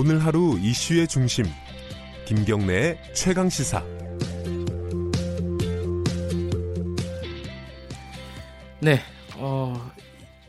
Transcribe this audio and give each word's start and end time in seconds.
오늘 0.00 0.24
하루 0.24 0.56
이슈의 0.60 1.08
중심 1.08 1.44
김경래의 2.24 3.00
최강 3.16 3.48
시사 3.48 3.84
네, 8.80 9.00
어, 9.38 9.74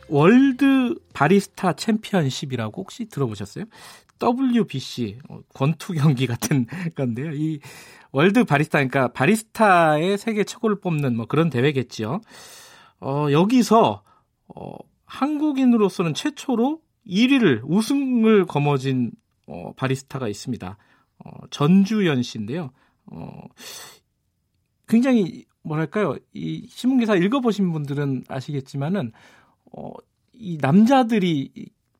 World 0.07 0.93
Barista 1.16 1.73
Championship이라고 1.73 2.79
혹시 2.80 3.07
들어보셨어요? 3.09 3.66
WBC 4.21 5.17
어, 5.30 5.39
권투 5.55 5.93
경기 5.93 6.27
같은 6.27 6.68
건데요. 6.93 7.31
이 7.34 7.59
World 8.11 8.43
Barista 8.43 8.77
그러니까 8.77 9.07
바리스타의 9.13 10.20
세계 10.20 10.43
최고를 10.43 10.79
뽑는 10.79 11.18
뭐 11.18 11.25
그런 11.25 11.50
대회겠지요. 11.50 12.21
어, 13.00 13.27
여기서 13.31 14.03
어, 14.55 14.75
한국인으로서는 15.05 16.13
최초로 16.13 16.81
1위를 17.08 17.61
우승을 17.63 18.45
거머쥔 18.45 19.09
어, 19.49 19.73
바리스타가 19.76 20.27
있습니다. 20.27 20.77
어, 21.26 21.30
전주연 21.49 22.21
씨인데요. 22.23 22.71
어, 23.08 23.41
굉장히 24.88 25.45
뭐랄까요 25.63 26.16
이 26.34 26.67
신문 26.70 26.99
기사 26.99 27.16
읽어보신 27.16 27.72
분들은 27.72 28.23
아시겠지만은 28.27 29.12
어, 29.73 29.91
이 30.34 30.58
남자들이 30.62 31.52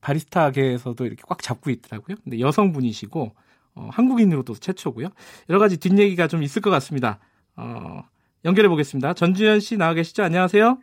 바리스타계에서도 0.02 1.06
이렇게 1.06 1.22
꽉 1.28 1.42
잡고 1.42 1.70
있더라고요. 1.72 2.18
근데 2.24 2.40
여성분이시고 2.40 3.36
어, 3.76 3.90
한국인으로도 3.92 4.54
최초고요. 4.56 5.10
여러 5.50 5.60
가지 5.60 5.78
뒷얘기가 5.78 6.28
좀 6.28 6.44
있을 6.44 6.62
것 6.62 6.70
같습니다. 6.70 7.20
어, 7.56 8.04
연결해 8.46 8.70
보겠습니다. 8.70 9.14
전주현 9.14 9.60
씨 9.60 9.78
나와 9.78 9.94
계시죠? 9.94 10.24
안녕하세요. 10.24 10.78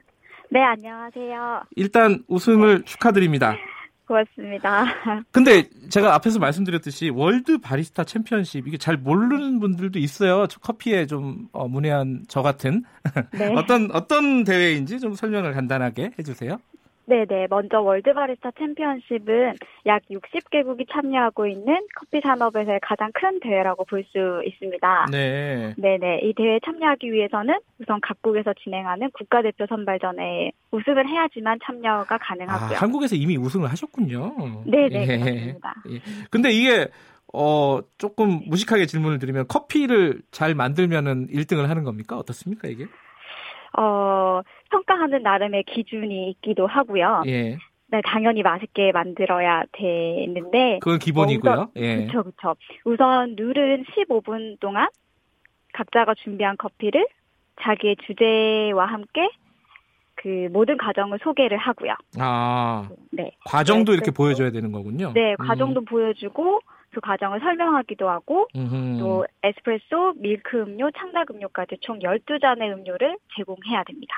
네, 0.50 0.60
안녕하세요. 0.62 1.64
일단 1.76 2.24
우승을 2.28 2.78
네. 2.78 2.84
축하드립니다. 2.84 3.56
고맙습니다. 4.06 4.84
근데 5.32 5.68
제가 5.90 6.14
앞에서 6.14 6.38
말씀드렸듯이 6.38 7.10
World 7.10 7.58
Barista 7.58 8.04
Championship 8.04 8.66
이게 8.66 8.78
잘 8.78 8.96
모르는 8.96 9.58
분들도 9.58 9.98
있어요. 9.98 10.46
커피에 10.62 11.06
좀 11.06 11.48
어, 11.52 11.66
문외한 11.68 12.24
저 12.28 12.42
같은 12.42 12.84
네. 13.32 13.52
어떤 13.56 13.90
어떤 13.92 14.44
대회인지 14.44 15.00
좀 15.00 15.14
설명을 15.14 15.52
간단하게 15.52 16.12
해주세요. 16.18 16.58
네네. 17.06 17.46
먼저 17.50 17.80
World 17.80 18.12
Barista 18.12 18.50
Championship은 18.58 19.54
약 19.86 20.02
60개국이 20.10 20.86
참여하고 20.90 21.46
있는 21.46 21.78
커피 21.94 22.20
산업에서의 22.20 22.80
가장 22.82 23.10
큰 23.14 23.40
대회라고 23.40 23.84
볼 23.84 24.06
수 24.06 24.42
있습니다. 24.44 25.06
네. 25.10 25.74
네네. 25.76 26.20
이 26.22 26.32
대회에 26.34 26.60
참여하기 26.64 27.12
위해서는 27.12 27.58
우선 27.80 28.00
각국에서 28.00 28.54
진행하는 28.62 29.10
국가대표 29.12 29.66
선발전에 29.66 30.52
우승을 30.70 31.08
해야지만 31.08 31.58
참여가 31.64 32.18
가능하고요. 32.18 32.76
아, 32.76 32.80
한국에서 32.80 33.16
이미 33.16 33.36
우승을 33.36 33.68
하셨군요. 33.70 34.64
네네. 34.66 35.02
예. 35.02 35.06
그렇습니다. 35.06 35.74
예. 35.90 36.00
근데 36.30 36.50
이게 36.50 36.88
어, 37.32 37.80
조금 37.98 38.40
무식하게 38.46 38.86
질문을 38.86 39.18
드리면 39.18 39.46
커피를 39.48 40.22
잘 40.30 40.54
만들면은 40.54 41.28
1등을 41.28 41.66
하는 41.66 41.84
겁니까? 41.84 42.16
어떻습니까, 42.16 42.68
이게? 42.68 42.86
어, 43.76 44.42
평가하는 44.70 45.22
나름의 45.22 45.64
기준이 45.64 46.30
있기도 46.30 46.66
하고요. 46.66 47.22
예. 47.26 47.58
네, 47.88 48.00
당연히 48.04 48.42
맛있게 48.42 48.90
만들어야 48.92 49.62
되는데. 49.72 50.78
그건 50.80 50.98
기본이고요. 50.98 51.52
어, 51.52 51.54
우선, 51.54 51.70
예. 51.76 52.06
그쵸, 52.06 52.22
그쵸. 52.24 52.54
우선 52.84 53.36
룰은 53.36 53.84
15분 53.84 54.58
동안 54.60 54.88
각자가 55.72 56.14
준비한 56.14 56.56
커피를 56.56 57.06
자기의 57.60 57.96
주제와 58.06 58.86
함께 58.86 59.28
그 60.16 60.48
모든 60.50 60.76
과정을 60.78 61.18
소개를 61.22 61.58
하고요. 61.58 61.94
아. 62.18 62.88
네. 63.12 63.32
과정도 63.44 63.92
네, 63.92 63.96
이렇게 63.96 64.10
보여줘야 64.10 64.50
되는 64.50 64.72
거군요. 64.72 65.12
네, 65.14 65.36
과정도 65.36 65.80
음. 65.80 65.84
보여주고 65.84 66.60
그 66.92 67.00
과정을 67.00 67.40
설명하기도 67.40 68.08
하고 68.08 68.48
음흠. 68.56 68.98
또 68.98 69.26
에스프레소, 69.42 70.14
밀크 70.16 70.58
음료, 70.62 70.90
창작 70.92 71.30
음료까지 71.30 71.76
총 71.80 71.98
12잔의 71.98 72.72
음료를 72.72 73.16
제공해야 73.36 73.84
됩니다. 73.84 74.14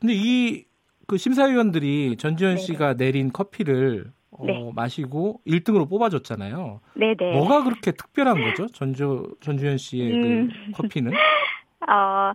근데 0.00 0.14
이 0.14 0.74
그 1.06 1.16
심사위원들이 1.16 2.16
전지현 2.16 2.56
네 2.56 2.60
씨가 2.60 2.94
내린 2.94 3.30
커피를 3.32 4.12
어, 4.30 4.44
네. 4.46 4.70
마시고 4.74 5.40
1등으로 5.46 5.88
뽑아줬잖아요. 5.88 6.80
네네. 6.94 7.32
뭐가 7.32 7.62
그렇게 7.62 7.92
특별한 7.92 8.42
거죠? 8.42 8.66
전주 8.68 9.36
전주현 9.40 9.78
씨의 9.78 10.10
그 10.10 10.26
음. 10.26 10.48
그 10.48 10.82
커피는? 10.82 11.12
어, 11.88 12.32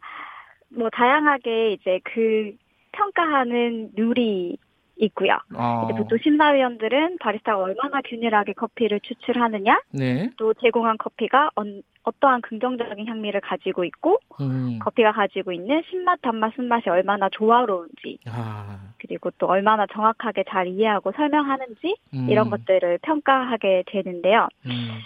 뭐 0.69 0.89
다양하게 0.91 1.73
이제 1.73 1.99
그 2.03 2.53
평가하는 2.91 3.91
룰이 3.95 4.57
있고요. 4.99 5.37
아. 5.55 5.87
보통 5.97 6.17
심사위원들은 6.21 7.17
바리스타가 7.19 7.57
얼마나 7.57 8.01
균일하게 8.01 8.53
커피를 8.53 8.99
추출하느냐, 9.01 9.81
네. 9.91 10.29
또 10.37 10.53
제공한 10.55 10.97
커피가 10.97 11.51
언, 11.55 11.81
어떠한 12.03 12.41
긍정적인 12.41 13.07
향미를 13.07 13.41
가지고 13.41 13.83
있고, 13.85 14.19
음. 14.41 14.79
커피가 14.79 15.13
가지고 15.13 15.51
있는 15.51 15.81
신맛, 15.89 16.21
단맛, 16.21 16.53
쓴맛이 16.55 16.89
얼마나 16.89 17.29
조화로운지, 17.29 18.19
아. 18.27 18.93
그리고 18.99 19.31
또 19.37 19.47
얼마나 19.47 19.85
정확하게 19.87 20.43
잘 20.49 20.67
이해하고 20.67 21.11
설명하는지 21.13 21.95
음. 22.13 22.29
이런 22.29 22.49
것들을 22.49 22.99
평가하게 23.01 23.83
되는데요. 23.87 24.47
음. 24.65 24.99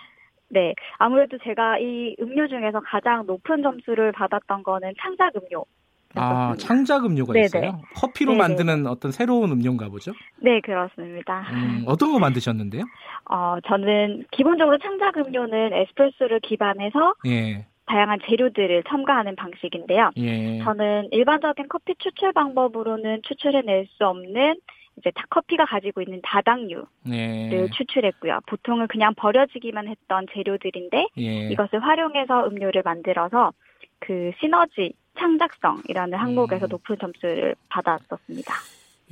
네, 0.49 0.75
아무래도 0.97 1.37
제가 1.39 1.79
이 1.79 2.15
음료 2.19 2.47
중에서 2.47 2.79
가장 2.81 3.25
높은 3.25 3.63
점수를 3.63 4.11
받았던 4.11 4.63
거는 4.63 4.93
창작 5.01 5.33
음료. 5.35 5.65
아, 6.15 6.55
창작 6.57 7.05
음료가 7.05 7.33
네네. 7.33 7.45
있어요? 7.45 7.81
커피로 7.95 8.33
네네. 8.33 8.47
만드는 8.47 8.87
어떤 8.87 9.11
새로운 9.11 9.51
음료인가 9.51 9.89
보죠? 9.89 10.11
네, 10.37 10.59
그렇습니다. 10.61 11.45
음, 11.51 11.83
어떤 11.87 12.11
거 12.11 12.19
만드셨는데요? 12.19 12.83
어, 13.29 13.57
저는 13.67 14.25
기본적으로 14.31 14.77
창작 14.77 15.17
음료는 15.17 15.73
에스프레소를 15.73 16.39
기반해서 16.41 17.15
예. 17.27 17.65
다양한 17.85 18.19
재료들을 18.27 18.83
첨가하는 18.87 19.35
방식인데요. 19.35 20.11
예. 20.17 20.59
저는 20.63 21.09
일반적인 21.11 21.67
커피 21.67 21.95
추출 21.99 22.31
방법으로는 22.31 23.21
추출해낼 23.23 23.87
수 23.97 24.05
없는 24.05 24.55
이제 24.97 25.11
커피가 25.29 25.65
가지고 25.65 26.01
있는 26.01 26.21
다당류를 26.23 26.85
예. 27.11 27.67
추출했고요. 27.73 28.41
보통은 28.45 28.87
그냥 28.87 29.13
버려지기만 29.15 29.87
했던 29.87 30.27
재료들인데 30.33 31.07
예. 31.17 31.49
이것을 31.49 31.83
활용해서 31.83 32.45
음료를 32.47 32.83
만들어서 32.85 33.51
그 33.99 34.31
시너지 34.39 34.93
창작성이라는 35.17 36.17
항목에서 36.17 36.67
음. 36.67 36.69
높은 36.69 36.97
점수를 36.99 37.55
받았었습니다. 37.69 38.53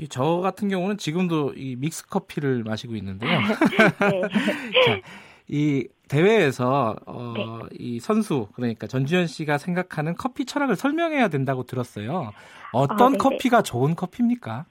저 0.10 0.38
같은 0.38 0.70
경우는 0.70 0.98
지금도 0.98 1.54
이 1.56 1.76
믹스 1.76 2.08
커피를 2.08 2.64
마시고 2.64 2.96
있는데요. 2.96 3.32
네. 4.10 4.22
자, 4.86 5.02
이 5.48 5.88
대회에서 6.08 6.96
어, 7.06 7.34
네. 7.36 7.46
이 7.78 8.00
선수 8.00 8.48
그러니까 8.56 8.88
전주현 8.88 9.28
씨가 9.28 9.58
생각하는 9.58 10.16
커피 10.16 10.46
철학을 10.46 10.76
설명해야 10.76 11.28
된다고 11.28 11.64
들었어요. 11.64 12.32
어떤 12.74 13.16
아, 13.16 13.18
커피가 13.18 13.62
좋은 13.62 13.96
커피입니까? 13.96 14.66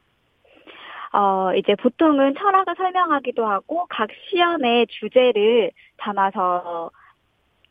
어, 1.13 1.53
이제 1.57 1.75
보통은 1.75 2.35
철학을 2.35 2.75
설명하기도 2.77 3.45
하고 3.47 3.87
각 3.89 4.09
시연의 4.29 4.87
주제를 4.89 5.73
담아서 5.97 6.91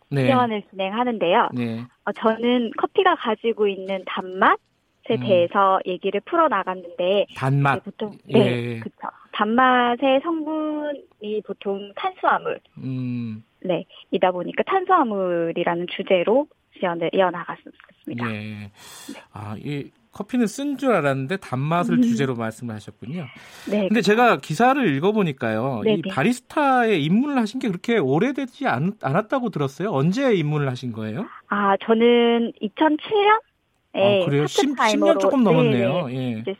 네. 0.09 0.25
시연을 0.25 0.64
진행하는데요. 0.70 1.50
네. 1.53 1.86
어, 2.06 2.12
저는 2.12 2.72
커피가 2.78 3.16
가지고 3.16 3.68
있는 3.68 4.03
단맛 4.06 4.59
에 5.09 5.16
음. 5.16 5.22
대해서 5.22 5.80
얘기를 5.88 6.22
풀어 6.22 6.47
나갔는데 6.47 7.25
단맛 7.36 7.84
보통 7.84 8.12
네, 8.25 8.40
예. 8.40 8.80
그렇죠. 8.80 9.08
단맛의 9.31 10.19
성분이 10.22 11.42
보통 11.48 11.92
탄수화물. 11.96 12.59
음. 12.78 13.44
네, 13.62 13.86
이다 14.12 14.31
보니까 14.31 14.62
탄수화물이라는 14.64 15.88
주제로 15.90 16.48
시연을 16.78 17.09
이어나갔습니다. 17.14 18.31
예. 18.31 18.40
네. 18.40 18.72
아, 19.34 19.56
이 19.58 19.90
커피는 20.12 20.47
쓴 20.47 20.78
줄 20.78 20.92
알았는데 20.94 21.38
단맛을 21.38 21.95
음. 21.95 22.01
주제로 22.01 22.36
말씀을 22.36 22.74
하셨군요. 22.75 23.25
네. 23.69 23.88
근데 23.88 24.01
제가 24.01 24.38
기사를 24.38 24.83
읽어보니까요. 24.95 25.81
네네. 25.83 25.95
이 25.98 26.01
네. 26.01 26.10
바리스타에 26.10 26.98
입문을 26.98 27.38
하신 27.38 27.60
게 27.60 27.68
그렇게 27.68 27.98
오래되지 27.98 28.68
않, 28.68 28.94
않았다고 29.01 29.50
들었어요. 29.50 29.92
언제 29.92 30.33
입문을 30.33 30.69
하신 30.69 30.92
거예요? 30.94 31.25
아, 31.50 31.75
저는 31.86 32.54
2007년? 32.62 33.42
아, 33.94 34.25
그래요? 34.25 34.45
10, 34.48 34.75
10 34.78 34.98
년 35.00 35.19
조금 35.19 35.44
넘었네요. 35.44 36.07
네, 36.07 36.16
예. 36.16 36.39
이제 36.39 36.56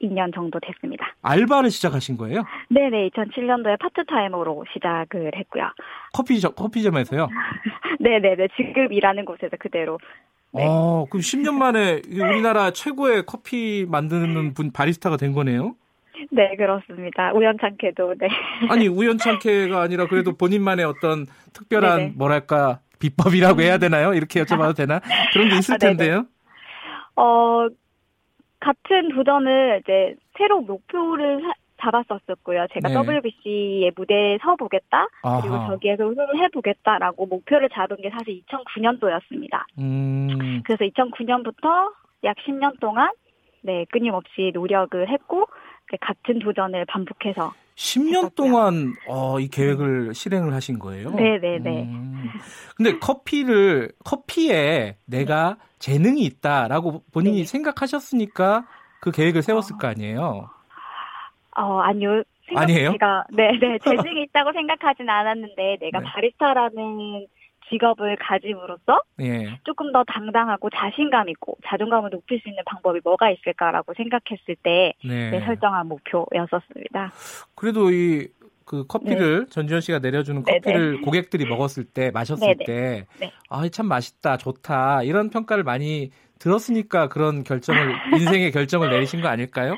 12년 0.00 0.34
정도 0.34 0.58
됐습니다. 0.60 1.14
알바를 1.22 1.70
시작하신 1.70 2.16
거예요? 2.16 2.44
네네, 2.68 3.10
2007년도에 3.10 3.78
파트타임으로 3.78 4.64
시작을 4.72 5.32
했고요. 5.36 5.64
커피점, 6.12 6.54
커피점에서요? 6.54 7.28
네네네, 8.00 8.48
지금 8.56 8.92
일하는 8.92 9.24
곳에서 9.24 9.56
그대로 9.58 9.98
네. 10.54 10.64
어, 10.64 11.06
그럼 11.10 11.20
10년 11.20 11.54
만에 11.54 12.00
우리나라 12.08 12.70
최고의 12.70 13.24
커피 13.26 13.86
만드는 13.88 14.54
분 14.54 14.70
바리스타가 14.72 15.16
된 15.16 15.32
거네요? 15.32 15.74
네, 16.30 16.54
그렇습니다. 16.56 17.32
우연찮게도, 17.32 18.14
네. 18.18 18.28
아니, 18.70 18.86
우연찮게가 18.88 19.80
아니라 19.80 20.06
그래도 20.06 20.36
본인만의 20.36 20.84
어떤 20.84 21.26
특별한, 21.52 21.98
네네. 21.98 22.12
뭐랄까, 22.16 22.80
비법이라고 23.00 23.60
해야 23.62 23.78
되나요? 23.78 24.14
이렇게 24.14 24.42
여쭤봐도 24.42 24.76
되나? 24.76 25.00
그런 25.32 25.48
게 25.48 25.58
있을 25.58 25.74
아, 25.74 25.78
텐데요? 25.78 26.26
어, 27.16 27.66
같은 28.60 29.14
도전을 29.14 29.82
이제 29.82 30.14
새로 30.38 30.60
목표를 30.60 31.42
잡았었었고요. 31.84 32.66
제가 32.72 32.88
네. 32.88 32.94
WBC의 32.94 33.92
무대에 33.94 34.38
서 34.38 34.56
보겠다. 34.56 35.06
그리고 35.40 35.56
저기에서 35.68 36.04
우승을 36.04 36.38
해 36.38 36.48
보겠다라고 36.48 37.26
목표를 37.26 37.68
잡은 37.70 37.96
게 37.96 38.10
사실 38.10 38.42
2009년도였습니다. 38.46 39.64
음. 39.78 40.62
그래서 40.64 40.84
2009년부터 40.84 41.92
약 42.24 42.36
10년 42.46 42.80
동안 42.80 43.10
네, 43.62 43.84
끊임없이 43.90 44.50
노력을 44.52 45.08
했고 45.08 45.46
같은 46.00 46.38
도전을 46.38 46.84
반복해서 46.86 47.52
10년 47.76 48.08
했었고요. 48.08 48.30
동안 48.36 48.94
어, 49.08 49.40
이 49.40 49.48
계획을 49.48 50.08
네. 50.08 50.12
실행을 50.12 50.54
하신 50.54 50.78
거예요? 50.78 51.10
네, 51.10 51.38
네, 51.38 51.58
네. 51.58 51.82
음. 51.82 52.30
근데 52.76 52.98
커피를 52.98 53.92
커피에 54.04 54.96
내가 55.06 55.56
재능이 55.78 56.22
있다라고 56.24 57.02
본인이 57.12 57.38
네. 57.38 57.44
생각하셨으니까 57.44 58.66
그 59.00 59.10
계획을 59.10 59.42
세웠을 59.42 59.76
거 59.76 59.88
아니에요? 59.88 60.48
어, 61.56 61.78
아니요. 61.80 62.22
아니에요? 62.54 62.92
제가 62.92 63.24
네, 63.30 63.58
네. 63.58 63.78
재능이 63.84 64.22
있다고 64.24 64.52
생각하진 64.52 65.08
않았는데 65.08 65.78
내가 65.80 66.00
네. 66.00 66.04
바리스타라는 66.04 67.26
직업을 67.70 68.16
가짐으로써 68.20 69.00
예. 69.22 69.58
조금 69.64 69.90
더 69.90 70.04
당당하고 70.04 70.68
자신감 70.68 71.30
있고 71.30 71.56
자존감을 71.66 72.10
높일 72.10 72.38
수 72.40 72.48
있는 72.50 72.62
방법이 72.66 73.00
뭐가 73.02 73.30
있을까라고 73.30 73.94
생각했을 73.94 74.56
때 74.62 74.92
네. 75.02 75.30
네, 75.30 75.40
설정한 75.46 75.88
목표였었습니다. 75.88 77.12
그래도 77.54 77.90
이 77.90 78.28
그 78.64 78.86
커피를 78.86 79.44
네. 79.44 79.50
전지현 79.50 79.80
씨가 79.80 79.98
내려주는 79.98 80.42
커피를 80.42 80.92
네네. 80.92 81.02
고객들이 81.02 81.44
먹었을 81.46 81.84
때 81.84 82.10
마셨을. 82.10 82.56
때 82.66 83.06
네. 83.20 83.32
아, 83.50 83.68
참 83.68 83.86
맛있다, 83.86 84.36
좋다 84.38 85.02
이런 85.02 85.30
평가를 85.30 85.64
많이 85.64 86.10
들었으니까 86.38 87.08
그런 87.08 87.44
결정을 87.44 87.94
인생의 88.14 88.52
결정을 88.52 88.90
내리신 88.90 89.20
거 89.20 89.28
아닐까요? 89.28 89.76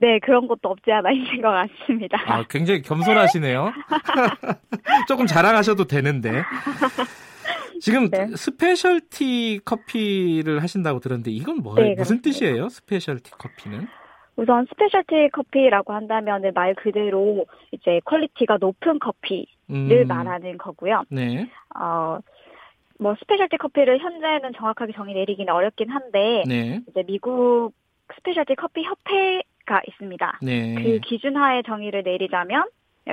네, 0.00 0.18
그런 0.20 0.48
것도 0.48 0.70
없지 0.70 0.90
않아 0.90 1.10
있는 1.10 1.42
것 1.42 1.50
같습니다. 1.50 2.18
아, 2.26 2.44
굉장히 2.48 2.80
겸손하시네요. 2.82 3.70
조금 5.08 5.26
자랑하셔도 5.26 5.84
되는데. 5.84 6.42
지금 7.80 8.10
네. 8.10 8.26
specialty 8.34 9.60
커피를 9.64 10.62
하신다고 10.62 11.00
들었는데 11.00 11.30
이건 11.30 11.58
뭐예요? 11.58 11.88
네, 11.90 11.94
무슨 11.96 12.20
뜻이에요? 12.20 12.68
specialty 12.68 13.30
커피는? 13.32 13.86
우선 14.36 14.66
specialty 14.66 15.30
커피라고 15.32 15.92
한다면 15.92 16.42
말 16.54 16.74
그대로 16.74 17.44
이제 17.72 18.00
quality가 18.04 18.56
높은 18.58 18.98
커피를 18.98 19.46
음. 19.70 20.06
말하는 20.08 20.56
거고요. 20.56 21.04
네. 21.10 21.50
어, 21.78 22.18
뭐 22.98 23.14
specialty 23.18 23.56
커피를 23.58 23.98
현재는 23.98 24.52
정확하게 24.56 24.92
정의 24.94 25.14
내리기는 25.14 25.52
어렵긴 25.52 25.90
한데 25.90 26.42
네. 26.46 26.80
이제 26.88 27.02
미국 27.06 27.72
specialty 28.14 28.54
커피 28.56 28.82
협회 28.82 29.42
가 29.70 29.80
있습니다. 29.86 30.40
네. 30.42 30.74
그 30.74 30.98
기준하에 30.98 31.62
정의를 31.62 32.02
내리자면 32.02 32.64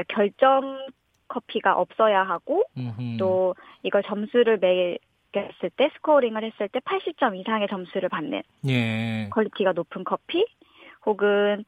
결점 0.07 0.79
커피가 1.27 1.75
없어야 1.75 2.23
하고 2.23 2.63
음흠. 2.75 3.17
또 3.19 3.55
이걸 3.83 4.01
점수를 4.01 4.57
매겼을 4.57 5.69
때 5.75 5.89
scoring을 5.95 6.43
했을 6.43 6.67
때 6.69 6.79
80점 6.79 7.39
이상의 7.39 7.67
점수를 7.67 8.09
받는 8.09 8.41
예. 8.69 9.29
quality가 9.29 9.73
높은 9.73 10.03
커피 10.03 10.45
혹은 11.05 11.63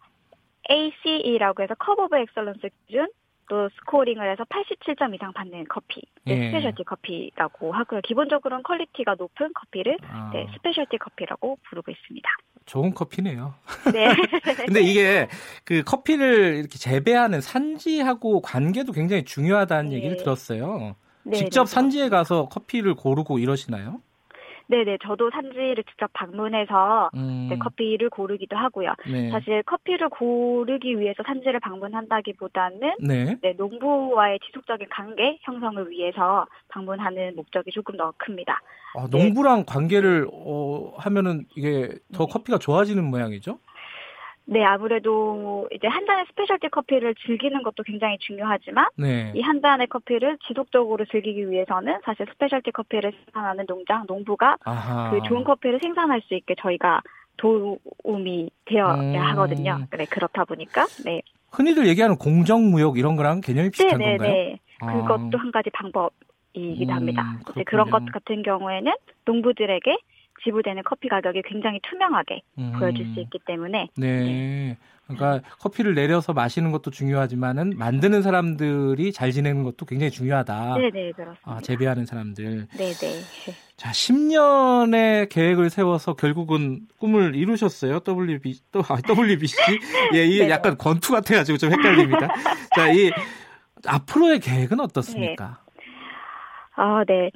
ACE라고 0.71 1.61
해서 1.61 1.75
Cup 1.75 1.99
of 1.99 2.17
Excellence 2.17 2.69
기준 2.87 3.07
또 3.49 3.67
scoring을 3.69 4.31
해서 4.31 4.45
87점 4.45 5.13
이상 5.15 5.33
받는 5.33 5.65
커피, 5.67 6.01
네, 6.23 6.37
예. 6.37 6.51
specialty 6.51 6.83
커피라고 6.83 7.73
하고요. 7.73 8.01
기본적으로는 8.01 8.63
quality가 8.63 9.15
높은 9.17 9.51
커피를 9.53 9.97
아. 10.07 10.31
네, 10.33 10.47
specialty 10.53 10.97
커피라고 10.97 11.57
부르고 11.67 11.91
있습니다. 11.91 12.29
좋은 12.65 12.93
커피네요. 12.93 13.55
네. 13.91 14.05
근데 14.67 14.81
이게 14.81 15.27
그 15.65 15.83
커피를 15.83 16.57
이렇게 16.57 16.77
재배하는 16.77 17.41
산지하고 17.41 18.41
관계도 18.41 18.91
굉장히 18.91 19.25
중요하다는 19.25 19.89
네. 19.89 19.95
얘기를 19.97 20.17
들었어요. 20.17 20.95
네, 21.23 21.35
직접 21.35 21.65
네, 21.65 21.71
산지에 21.71 22.09
가서 22.09 22.47
커피를 22.47 22.93
고르고 22.93 23.39
이러시나요? 23.39 24.01
네네, 24.69 24.99
저도 25.01 25.31
산지를 25.31 25.83
직접 25.89 26.11
방문해서 26.13 27.09
음. 27.15 27.47
네, 27.49 27.57
커피를 27.57 28.11
고르기도 28.11 28.55
하고요. 28.55 28.93
네. 29.11 29.31
사실 29.31 29.63
커피를 29.63 30.09
고르기 30.09 30.99
위해서 30.99 31.23
산지를 31.25 31.59
방문한다기보다는 31.59 32.97
네. 33.01 33.35
네, 33.41 33.53
농부와의 33.57 34.39
지속적인 34.45 34.87
관계 34.91 35.39
형성을 35.41 35.89
위해서 35.89 36.45
방문하는 36.67 37.35
목적이 37.35 37.71
조금 37.71 37.97
더 37.97 38.13
큽니다. 38.17 38.61
아, 38.95 39.07
농부랑 39.09 39.65
관계를 39.65 40.27
어, 40.31 40.93
하면은 40.97 41.45
이게 41.55 41.89
더 42.13 42.25
네. 42.25 42.31
커피가 42.31 42.59
좋아지는 42.59 43.03
모양이죠? 43.03 43.57
네, 44.51 44.63
아무래도 44.63 45.67
이제 45.71 45.87
한 45.87 46.07
잔의 46.07 46.25
스페셜티 46.29 46.69
커피를 46.69 47.13
즐기는 47.23 47.61
것도 47.61 47.83
굉장히 47.83 48.17
중요하지만 48.19 48.87
네. 48.97 49.31
이 49.35 49.42
한 49.42 49.61
잔의 49.61 49.85
커피를 49.87 50.39
지속적으로 50.47 51.05
즐기기 51.05 51.51
위해서는 51.51 51.99
사실 52.03 52.25
스페셜티 52.31 52.71
커피를 52.71 53.13
생산하는 53.25 53.67
농장, 53.67 54.05
농부가 54.07 54.57
아하. 54.65 55.11
그 55.11 55.21
좋은 55.27 55.43
커피를 55.43 55.79
생산할 55.79 56.21
수 56.21 56.33
있게 56.33 56.55
저희가 56.59 57.01
도움이 57.37 58.49
되어야 58.65 58.95
음. 58.95 59.15
하거든요. 59.15 59.85
네, 59.95 60.05
그렇다 60.05 60.45
보니까 60.45 60.87
네. 61.05 61.21
흔히들 61.51 61.87
얘기하는 61.87 62.17
공정무역 62.17 62.97
이런 62.97 63.15
거랑 63.15 63.41
개념이 63.41 63.69
비슷한 63.69 63.99
네네네. 63.99 64.17
건가요? 64.17 64.33
네. 64.33 64.59
그것도 64.79 65.37
아. 65.37 65.41
한 65.41 65.51
가지 65.51 65.69
방법 65.69 66.11
이기도 66.53 66.91
음, 66.91 66.95
합니다. 66.97 67.39
이제 67.51 67.63
그런 67.63 67.91
것 67.91 68.03
같은 68.11 68.41
경우에는 68.41 68.91
농부들에게 69.25 69.97
지불되는 70.43 70.83
커피 70.85 71.07
가격이 71.07 71.41
굉장히 71.45 71.79
투명하게 71.89 72.41
음. 72.57 72.73
보여줄 72.77 73.05
수 73.13 73.19
있기 73.19 73.39
때문에 73.45 73.89
네. 73.95 74.19
네. 74.23 74.77
그러니까 75.09 75.41
커피를 75.59 75.95
내려서 75.95 76.33
마시는 76.33 76.71
것도 76.71 76.91
중요하지만은 76.91 77.73
만드는 77.77 78.21
사람들이 78.21 79.11
잘 79.11 79.31
지내는 79.31 79.63
것도 79.63 79.85
굉장히 79.87 80.11
중요하다. 80.11 80.77
네, 80.77 80.91
네, 80.91 81.11
그렇습니다. 81.11 81.41
아, 81.43 81.59
재배하는 81.61 82.05
사람들. 82.05 82.67
네, 82.77 82.91
네. 82.93 83.07
자, 83.75 83.89
10년의 83.89 85.29
계획을 85.29 85.71
세워서 85.71 86.13
결국은 86.13 86.81
꿈을 86.99 87.35
이루셨어요. 87.35 88.01
WB 88.07 88.59
또 88.71 88.81
아, 88.87 88.97
WBC. 89.01 89.57
예, 90.13 90.25
이게 90.25 90.45
네. 90.45 90.49
약간 90.51 90.77
권투 90.77 91.11
같아 91.11 91.35
가지고 91.35 91.57
좀 91.57 91.71
헷갈립니다. 91.71 92.27
자, 92.75 92.91
이 92.91 93.09
앞으로의 93.87 94.39
계획은 94.41 94.79
어떻습니까? 94.79 95.59
네. 95.75 95.83
아, 96.75 97.03
네. 97.07 97.31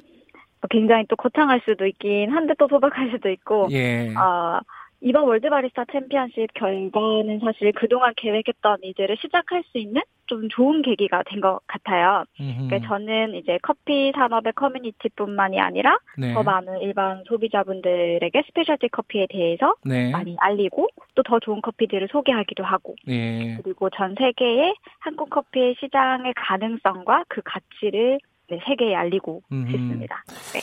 굉장히 0.70 1.04
또 1.08 1.16
거창할 1.16 1.60
수도 1.64 1.86
있긴 1.86 2.30
한데 2.30 2.54
또 2.58 2.68
소박할 2.68 3.10
수도 3.10 3.28
있고 3.30 3.68
예. 3.70 4.14
어, 4.14 4.60
이번 5.00 5.24
월드 5.24 5.50
바리스타 5.50 5.84
챔피언십 5.92 6.54
결과는 6.54 7.40
사실 7.40 7.72
그동안 7.72 8.14
계획했던 8.16 8.78
일들을 8.80 9.18
시작할 9.20 9.62
수 9.66 9.76
있는 9.76 10.00
좀 10.26 10.48
좋은 10.48 10.80
계기가 10.80 11.22
된 11.26 11.42
것 11.42 11.60
같아요. 11.66 12.24
그러니까 12.38 12.78
저는 12.88 13.34
이제 13.34 13.58
커피 13.60 14.12
산업의 14.14 14.54
커뮤니티뿐만이 14.54 15.60
아니라 15.60 15.98
네. 16.16 16.32
더 16.32 16.42
많은 16.42 16.80
일반 16.80 17.22
소비자분들에게 17.26 18.44
스페셜티 18.46 18.88
커피에 18.88 19.26
대해서 19.28 19.74
네. 19.84 20.10
많이 20.10 20.36
알리고 20.38 20.88
또 21.14 21.22
더 21.22 21.38
좋은 21.38 21.60
커피들을 21.60 22.08
소개하기도 22.10 22.64
하고 22.64 22.94
네. 23.06 23.58
그리고 23.62 23.90
전 23.90 24.14
세계의 24.18 24.74
한국 25.00 25.28
커피의 25.28 25.76
시장의 25.80 26.32
가능성과 26.34 27.24
그 27.28 27.42
가치를 27.44 28.20
네, 28.54 28.60
세계에 28.66 28.94
알리고 28.94 29.42
음. 29.52 29.66
싶습니다. 29.70 30.22
네. 30.52 30.60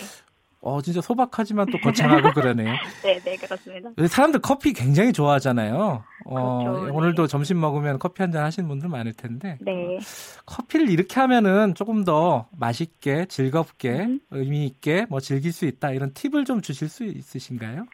어, 0.64 0.80
진짜 0.80 1.02
소박하지만 1.02 1.72
또 1.72 1.80
거창하고 1.80 2.32
그러네요. 2.40 2.72
네, 3.04 3.20
네, 3.20 3.36
그렇습니다. 3.36 3.90
사람들 4.08 4.42
커피 4.42 4.74
굉장히 4.74 5.12
좋아하잖아요. 5.12 6.04
어, 6.26 6.60
그렇죠, 6.64 6.86
네. 6.86 6.92
오늘도 6.92 7.26
점심 7.28 7.60
먹으면 7.60 7.98
커피 7.98 8.22
한 8.22 8.32
잔 8.32 8.44
하시는 8.44 8.70
분들 8.70 8.88
많을 8.88 9.14
텐데. 9.14 9.58
네. 9.60 9.98
커피를 10.46 10.90
이렇게 10.92 11.20
하면은 11.20 11.74
조금 11.74 12.04
더 12.04 12.48
맛있게, 12.58 13.26
즐겁게, 13.26 13.90
음. 14.02 14.20
의미 14.30 14.68
있게 14.68 15.08
뭐 15.10 15.20
즐길 15.20 15.52
수 15.52 15.66
있다. 15.66 15.92
이런 15.92 16.14
팁을 16.14 16.46
좀 16.46 16.62
주실 16.62 16.90
수 16.90 17.06
있으신가요? 17.06 17.88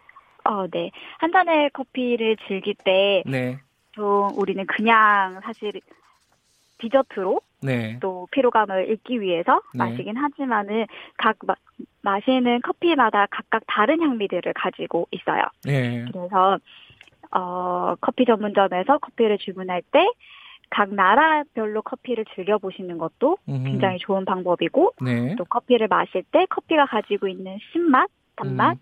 어, 0.43 0.67
네. 0.69 0.91
한 1.19 1.31
잔의 1.31 1.69
커피를 1.71 2.35
즐길 2.47 2.75
때. 2.83 3.23
네. 3.25 3.59
좀 3.93 4.29
우리는 4.37 4.63
그냥 4.67 5.39
사실 5.43 5.71
디저트로 6.79 7.39
네. 7.61 7.97
또 8.01 8.27
피로감을 8.31 8.91
잊기 8.91 9.21
위해서 9.21 9.61
네. 9.73 9.79
마시긴 9.79 10.17
하지만은 10.17 10.85
각 11.17 11.37
마, 11.45 11.55
마시는 12.01 12.61
커피마다 12.61 13.27
각각 13.31 13.63
다른 13.67 14.01
향미들을 14.01 14.53
가지고 14.53 15.07
있어요. 15.11 15.43
네. 15.63 16.05
그래서 16.11 16.59
어, 17.31 17.95
커피 17.99 18.25
전문점에서 18.25 18.99
커피를 18.99 19.37
주문할 19.37 19.81
때 19.91 20.07
각 20.69 20.93
나라별로 20.93 21.81
커피를 21.81 22.25
즐겨 22.35 22.57
보시는 22.57 22.97
것도. 22.97 23.37
굉장히 23.45 23.97
좋은 23.99 24.25
방법이고 24.25 24.93
네. 25.01 25.35
또 25.37 25.45
커피를 25.45 25.87
마실 25.87 26.23
때 26.31 26.45
커피가 26.49 26.85
가지고 26.87 27.27
있는 27.27 27.57
신맛, 27.71 28.09
단맛, 28.35 28.73
음. 28.73 28.81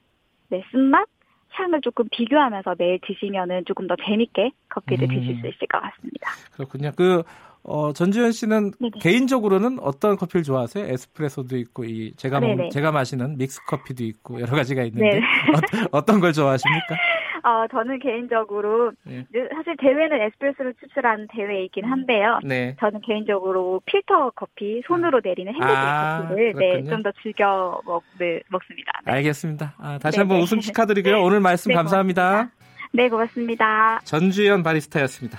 네, 0.50 0.63
쓴맛 0.72 1.08
향을 1.51 1.82
조금 1.82 2.08
비교하면서 2.12 2.75
매일 2.77 3.00
드시면은 3.01 3.63
조금 3.65 3.88
더 3.88 3.96
재밌게 3.96 4.51
커피를 4.70 5.10
음. 5.10 5.15
드실 5.15 5.39
수 5.39 5.48
있을 5.48 5.67
것 5.67 5.79
같습니다. 5.79 6.32
그렇군요. 6.53 6.91
그 6.98 7.24
어, 7.68 7.94
전지현 7.94 8.32
씨는 8.32 8.72
네네. 8.80 8.92
개인적으로는 9.02 9.80
어떤 9.82 10.16
커피를 10.18 10.44
좋아하세요? 10.44 10.86
에스프레소도 10.86 11.58
있고 11.58 11.84
이 11.84 12.14
제가 12.16 12.40
먹, 12.40 12.70
제가 12.70 12.92
마시는 12.92 13.38
믹스 13.38 13.66
커피도 13.66 14.04
있고 14.04 14.40
여러 14.40 14.56
가지가 14.56 14.84
있는데 14.84 15.20
네. 15.20 15.22
어, 15.92 16.06
떤걸 16.06 16.34
좋아하십니까? 16.34 16.96
어, 17.44 17.68
저는 17.72 18.00
개인적으로 18.00 18.92
네. 19.04 19.26
사실 19.56 19.76
대회는 19.78 20.20
에스프레소를 20.22 20.74
추출하는 20.80 21.28
대회이긴 21.32 21.86
한데요. 21.86 22.40
네. 22.44 22.76
저는 22.80 23.02
개인적으로 23.02 23.82
필터 23.86 24.32
커피 24.36 24.82
손으로 24.88 25.22
내리는 25.24 25.52
핸드드립 25.54 25.76
아, 25.78 26.28
커피를 26.28 26.54
네, 26.54 26.84
좀 26.84 27.04
더 27.04 27.12
즐겨 27.22 27.80
먹, 27.86 28.04
네, 28.20 28.42
먹습니다. 28.50 28.92
네. 29.06 29.12
알겠습니다. 29.12 29.76
아, 29.78 29.98
다시 30.00 30.20
한번 30.20 30.40
우승 30.40 30.60
축하드리고요. 30.60 31.22
오늘 31.22 31.40
말씀 31.40 31.70
네, 31.70 31.76
감사합니다. 31.76 32.24
고맙습니다. 32.32 32.66
네, 32.94 33.10
고맙습니다. 33.10 34.00
전주현 34.06 34.64
바리스타였습니다. 34.64 35.38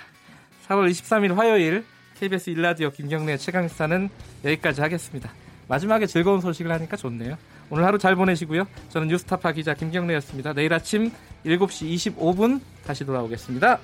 4월 0.69 0.89
23일 0.89 1.35
화요일 1.35 1.85
KBS 2.19 2.51
일라디오 2.51 2.91
김경래 2.91 3.37
최강사는 3.37 4.09
여기까지 4.45 4.81
하겠습니다. 4.81 5.31
마지막에 5.69 6.07
즐거운 6.07 6.41
소식을 6.41 6.73
하니까 6.73 6.97
좋네요. 6.97 7.37
오늘 7.69 7.85
하루 7.85 7.99
잘 7.99 8.17
보내시고요. 8.17 8.67
저는 8.89 9.09
뉴스타파 9.09 9.53
기자 9.53 9.75
김경래였습니다. 9.75 10.53
내일 10.53 10.73
아침 10.73 11.11
7시 11.45 12.15
25분 12.17 12.61
다시 12.87 13.05
돌아오겠습니다. 13.05 13.79